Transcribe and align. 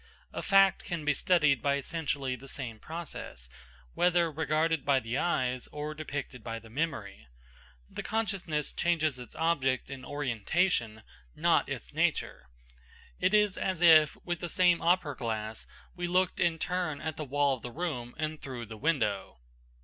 A 0.33 0.41
fact 0.41 0.83
can 0.85 1.05
be 1.05 1.13
studied 1.13 1.61
by 1.61 1.75
essentially 1.75 2.35
the 2.35 2.47
same 2.47 2.79
process, 2.79 3.49
whether 3.93 4.31
regarded 4.31 4.83
by 4.83 4.99
the 4.99 5.19
eyes 5.19 5.67
or 5.71 5.93
depicted 5.93 6.43
by 6.43 6.57
the 6.57 6.71
memory. 6.71 7.27
The 7.87 8.01
consciousness 8.01 8.73
changes 8.73 9.19
its 9.19 9.35
object 9.35 9.91
and 9.91 10.03
orientation, 10.03 11.03
not 11.35 11.69
its 11.69 11.93
nature. 11.93 12.49
It 13.19 13.35
is 13.35 13.59
as 13.59 13.79
if, 13.79 14.17
with 14.25 14.39
the 14.39 14.49
same 14.49 14.81
opera 14.81 15.15
glass, 15.15 15.67
we 15.95 16.07
looked 16.07 16.39
in 16.39 16.57
turn 16.57 16.99
at 16.99 17.15
the 17.15 17.23
wall 17.23 17.53
of 17.53 17.61
the 17.61 17.69
room 17.69 18.15
and 18.17 18.41
through 18.41 18.65
the 18.65 18.77
window. 18.77 19.37